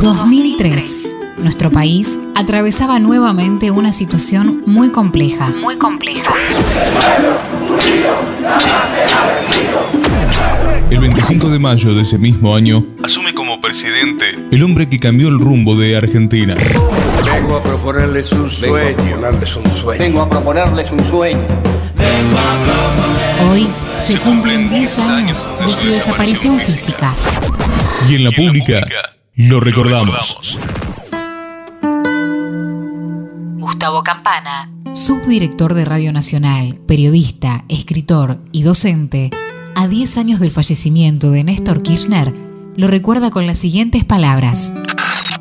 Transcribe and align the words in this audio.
2003. 0.00 1.14
Nuestro 1.38 1.70
país 1.70 2.18
atravesaba 2.34 2.98
nuevamente 2.98 3.70
una 3.70 3.92
situación 3.92 4.62
muy 4.66 4.90
compleja. 4.90 5.48
Muy 5.48 5.76
compleja. 5.76 6.32
El 10.90 10.98
25 11.00 11.50
de 11.50 11.58
mayo 11.58 11.94
de 11.94 12.02
ese 12.02 12.16
mismo 12.18 12.54
año, 12.54 12.86
asume 13.02 13.34
como 13.34 13.60
presidente 13.60 14.24
el 14.50 14.62
hombre 14.62 14.88
que 14.88 14.98
cambió 14.98 15.28
el 15.28 15.38
rumbo 15.38 15.76
de 15.76 15.96
Argentina. 15.96 16.54
Vengo 17.24 17.56
a 17.56 17.62
proponerles 17.62 18.32
un 18.32 18.48
sueño. 18.48 18.96
Vengo 19.98 20.22
a 20.22 20.30
proponerles 20.30 20.90
un 20.92 21.04
sueño. 21.04 21.46
Hoy 23.50 23.66
se 23.98 24.18
cumplen 24.20 24.70
10 24.70 24.98
años 25.00 25.50
de 25.66 25.74
su 25.74 25.88
desaparición 25.88 26.60
física. 26.60 27.12
Y 28.08 28.14
en 28.14 28.24
la 28.24 28.30
pública 28.30 28.86
lo 29.38 29.60
recordamos. 29.60 30.58
Gustavo 33.56 34.02
Campana, 34.02 34.72
subdirector 34.92 35.74
de 35.74 35.84
Radio 35.84 36.12
Nacional, 36.12 36.80
periodista, 36.88 37.64
escritor 37.68 38.38
y 38.50 38.64
docente, 38.64 39.30
a 39.76 39.86
10 39.86 40.18
años 40.18 40.40
del 40.40 40.50
fallecimiento 40.50 41.30
de 41.30 41.44
Néstor 41.44 41.82
Kirchner, 41.82 42.34
lo 42.76 42.88
recuerda 42.88 43.30
con 43.30 43.46
las 43.46 43.58
siguientes 43.58 44.04
palabras. 44.04 44.72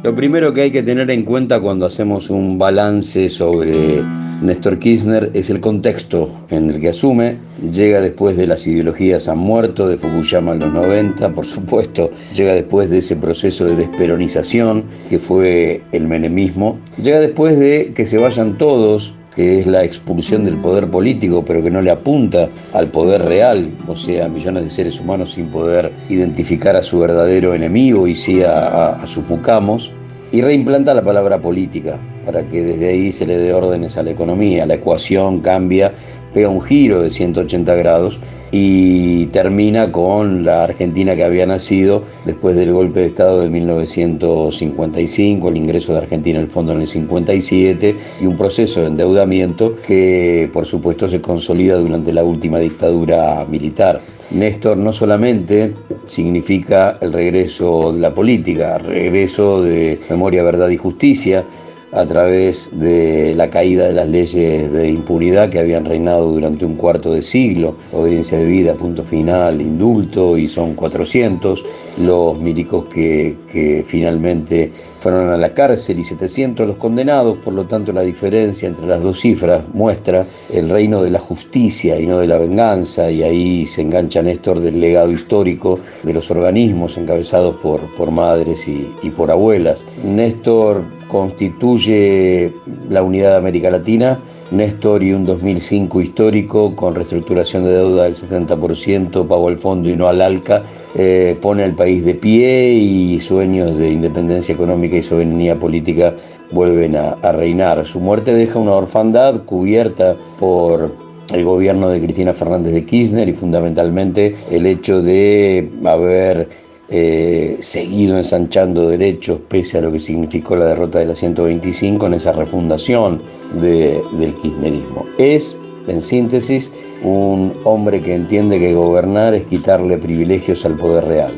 Lo 0.03 0.15
primero 0.15 0.53
que 0.53 0.61
hay 0.61 0.71
que 0.71 0.83
tener 0.83 1.09
en 1.09 1.23
cuenta 1.23 1.59
cuando 1.59 1.87
hacemos 1.87 2.29
un 2.29 2.59
balance 2.59 3.31
sobre 3.31 4.03
Néstor 4.43 4.77
Kirchner 4.77 5.31
es 5.33 5.49
el 5.49 5.59
contexto 5.59 6.45
en 6.51 6.69
el 6.69 6.79
que 6.79 6.89
asume. 6.89 7.39
Llega 7.71 8.01
después 8.01 8.37
de 8.37 8.45
las 8.45 8.67
ideologías 8.67 9.27
han 9.27 9.39
muerto, 9.39 9.87
de 9.87 9.97
Fukuyama 9.97 10.53
en 10.53 10.59
los 10.59 10.73
90, 10.73 11.33
por 11.33 11.45
supuesto. 11.45 12.11
Llega 12.35 12.53
después 12.53 12.89
de 12.89 12.99
ese 12.99 13.15
proceso 13.15 13.65
de 13.65 13.75
desperonización 13.75 14.85
que 15.09 15.17
fue 15.17 15.81
el 15.91 16.07
menemismo. 16.07 16.77
Llega 17.01 17.19
después 17.19 17.57
de 17.57 17.93
que 17.95 18.05
se 18.05 18.17
vayan 18.17 18.57
todos 18.57 19.13
que 19.35 19.59
es 19.59 19.67
la 19.67 19.83
expulsión 19.83 20.45
del 20.45 20.55
poder 20.55 20.89
político, 20.89 21.45
pero 21.45 21.61
que 21.61 21.69
no 21.69 21.83
le 21.83 21.91
apunta 21.91 22.49
al 22.73 22.87
poder 22.87 23.21
real, 23.21 23.69
o 23.87 23.95
sea, 23.95 24.27
millones 24.27 24.63
de 24.63 24.69
seres 24.71 24.99
humanos 24.99 25.33
sin 25.33 25.49
poder 25.49 25.91
identificar 26.09 26.75
a 26.75 26.81
su 26.81 26.97
verdadero 26.97 27.53
enemigo 27.53 28.07
y 28.07 28.15
sí 28.15 28.41
a, 28.41 28.95
a 28.95 29.05
sus 29.05 29.27
mucamos, 29.29 29.91
y 30.31 30.41
reimplanta 30.41 30.95
la 30.95 31.03
palabra 31.03 31.39
política 31.39 31.99
para 32.25 32.47
que 32.49 32.63
desde 32.63 32.89
ahí 32.89 33.13
se 33.13 33.25
le 33.25 33.37
dé 33.37 33.53
órdenes 33.53 33.95
a 33.97 34.03
la 34.03 34.11
economía. 34.11 34.65
La 34.65 34.73
ecuación 34.73 35.39
cambia, 35.39 35.93
pega 36.37 36.49
un 36.49 36.61
giro 36.61 37.01
de 37.01 37.09
180 37.09 37.73
grados 37.73 38.19
y 38.51 39.25
termina 39.27 39.91
con 39.91 40.45
la 40.45 40.65
Argentina 40.65 41.15
que 41.15 41.23
había 41.23 41.47
nacido 41.47 42.03
después 42.25 42.55
del 42.55 42.73
golpe 42.73 42.99
de 42.99 43.07
Estado 43.07 43.41
de 43.41 43.49
1955, 43.49 45.49
el 45.49 45.57
ingreso 45.57 45.93
de 45.93 45.97
Argentina 45.97 46.39
al 46.39 46.45
fondo 46.45 46.73
en 46.73 46.81
el 46.81 46.87
57 46.87 47.95
y 48.21 48.25
un 48.27 48.37
proceso 48.37 48.81
de 48.81 48.87
endeudamiento 48.87 49.77
que 49.77 50.47
por 50.53 50.67
supuesto 50.67 51.09
se 51.09 51.21
consolida 51.21 51.77
durante 51.77 52.13
la 52.13 52.23
última 52.23 52.59
dictadura 52.59 53.43
militar. 53.49 53.99
Néstor 54.29 54.77
no 54.77 54.93
solamente 54.93 55.73
significa 56.05 56.99
el 57.01 57.13
regreso 57.13 57.93
de 57.93 57.99
la 57.99 58.13
política, 58.13 58.77
regreso 58.77 59.63
de 59.63 59.99
memoria, 60.07 60.43
verdad 60.43 60.69
y 60.69 60.77
justicia, 60.77 61.45
a 61.91 62.05
través 62.05 62.69
de 62.73 63.33
la 63.35 63.49
caída 63.49 63.87
de 63.87 63.93
las 63.93 64.07
leyes 64.07 64.71
de 64.71 64.89
impunidad 64.89 65.49
que 65.49 65.59
habían 65.59 65.85
reinado 65.85 66.31
durante 66.31 66.65
un 66.65 66.75
cuarto 66.75 67.13
de 67.13 67.21
siglo, 67.21 67.75
audiencia 67.93 68.37
de 68.37 68.45
vida, 68.45 68.73
punto 68.73 69.03
final, 69.03 69.61
indulto, 69.61 70.37
y 70.37 70.47
son 70.47 70.75
400 70.75 71.65
los 71.99 72.39
milicos 72.39 72.85
que, 72.85 73.37
que 73.51 73.83
finalmente 73.87 74.71
fueron 74.99 75.29
a 75.29 75.37
la 75.37 75.53
cárcel 75.53 75.99
y 75.99 76.03
700 76.03 76.67
los 76.67 76.75
condenados, 76.77 77.37
por 77.37 77.53
lo 77.53 77.65
tanto 77.65 77.91
la 77.91 78.01
diferencia 78.01 78.67
entre 78.67 78.85
las 78.85 79.01
dos 79.01 79.19
cifras 79.21 79.63
muestra 79.73 80.25
el 80.51 80.69
reino 80.69 81.01
de 81.01 81.11
la 81.11 81.19
justicia 81.19 81.99
y 81.99 82.05
no 82.05 82.19
de 82.19 82.27
la 82.27 82.37
venganza, 82.37 83.09
y 83.09 83.23
ahí 83.23 83.65
se 83.65 83.81
engancha 83.81 84.21
Néstor 84.21 84.59
del 84.59 84.79
legado 84.79 85.11
histórico 85.11 85.79
de 86.03 86.13
los 86.13 86.29
organismos 86.29 86.97
encabezados 86.97 87.55
por, 87.57 87.79
por 87.95 88.11
madres 88.11 88.67
y, 88.67 88.91
y 89.01 89.09
por 89.09 89.31
abuelas. 89.31 89.85
Néstor 90.03 90.96
constituye 91.07 92.53
la 92.89 93.03
unidad 93.03 93.31
de 93.31 93.37
América 93.37 93.69
Latina, 93.69 94.19
Néstor 94.51 95.03
y 95.03 95.11
un 95.11 95.25
2005 95.25 96.01
histórico 96.01 96.75
con 96.75 96.95
reestructuración 96.95 97.65
de 97.65 97.71
deuda 97.71 98.03
del 98.03 98.15
70%, 98.15 99.27
pago 99.27 99.47
al 99.49 99.57
fondo 99.57 99.89
y 99.89 99.95
no 99.95 100.07
al 100.07 100.21
ALCA, 100.21 100.63
eh, 100.95 101.37
pone 101.41 101.63
al 101.63 101.73
país 101.73 102.05
de 102.05 102.15
pie 102.15 102.73
y 102.73 103.19
sueños 103.19 103.77
de 103.77 103.91
independencia 103.91 104.55
económica 104.55 104.95
y 104.95 105.03
soberanía 105.03 105.55
política 105.55 106.13
vuelven 106.51 106.95
a, 106.95 107.11
a 107.21 107.31
reinar. 107.33 107.85
Su 107.85 107.99
muerte 107.99 108.33
deja 108.33 108.57
una 108.57 108.73
orfandad 108.73 109.43
cubierta 109.43 110.15
por 110.39 110.95
el 111.33 111.43
gobierno 111.43 111.89
de 111.89 111.99
Cristina 111.99 112.33
Fernández 112.33 112.73
de 112.73 112.85
Kirchner 112.85 113.27
y 113.27 113.33
fundamentalmente 113.33 114.35
el 114.49 114.65
hecho 114.65 115.01
de 115.01 115.69
haber 115.83 116.66
eh, 116.89 117.57
seguido 117.59 118.17
ensanchando 118.17 118.87
derechos 118.89 119.39
pese 119.47 119.77
a 119.77 119.81
lo 119.81 119.91
que 119.91 119.99
significó 119.99 120.55
la 120.55 120.65
derrota 120.67 120.99
de 120.99 121.07
la 121.07 121.15
125 121.15 122.07
en 122.07 122.13
esa 122.13 122.31
refundación 122.31 123.21
de- 123.61 124.01
del 124.17 124.33
kirchnerismo. 124.35 125.05
Es, 125.17 125.55
en 125.87 126.01
síntesis, 126.01 126.71
un 127.03 127.53
hombre 127.63 128.01
que 128.01 128.15
entiende 128.15 128.59
que 128.59 128.73
gobernar 128.73 129.33
es 129.33 129.45
quitarle 129.45 129.97
privilegios 129.97 130.65
al 130.65 130.75
poder 130.75 131.05
real, 131.05 131.33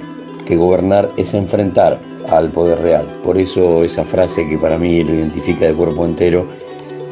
que 0.45 0.55
gobernar 0.55 1.09
es 1.17 1.33
enfrentar 1.33 1.99
al 2.29 2.49
poder 2.49 2.79
real. 2.79 3.05
Por 3.23 3.37
eso 3.37 3.83
esa 3.83 4.03
frase 4.05 4.47
que 4.47 4.57
para 4.57 4.77
mí 4.77 5.03
lo 5.03 5.13
identifica 5.13 5.65
de 5.65 5.73
cuerpo 5.73 6.05
entero, 6.05 6.45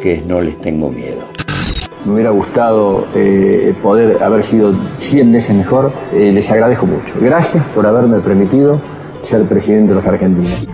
que 0.02 0.14
es 0.16 0.26
no 0.26 0.42
les 0.42 0.60
tengo 0.62 0.90
miedo. 0.90 1.37
Me 2.08 2.14
hubiera 2.14 2.30
gustado 2.30 3.06
eh, 3.14 3.74
poder 3.84 4.24
haber 4.24 4.42
sido 4.42 4.74
100 5.00 5.30
veces 5.30 5.54
mejor. 5.54 5.92
Eh, 6.14 6.32
les 6.32 6.50
agradezco 6.50 6.86
mucho. 6.86 7.14
Gracias 7.20 7.62
por 7.76 7.86
haberme 7.86 8.20
permitido 8.20 8.80
ser 9.26 9.44
presidente 9.44 9.90
de 9.90 9.96
los 9.96 10.08
argentinos. 10.08 10.66